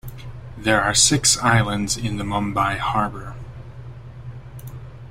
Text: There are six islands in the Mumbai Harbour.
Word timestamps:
There 0.57 0.81
are 0.81 0.95
six 0.95 1.37
islands 1.37 1.95
in 1.95 2.17
the 2.17 2.23
Mumbai 2.23 2.79
Harbour. 2.79 3.35